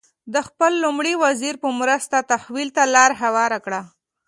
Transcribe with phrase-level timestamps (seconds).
[0.33, 3.81] د خپل لومړي وزیر په مرسته تحول ته لار هواره کړه.